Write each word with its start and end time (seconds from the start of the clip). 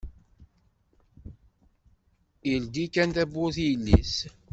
Ileddi 2.51 2.83
kan 2.93 3.09
tawwurt 3.15 3.57
i 3.63 3.65
yelli-s 3.67 4.13